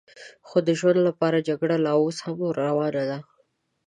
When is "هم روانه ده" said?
2.25-3.19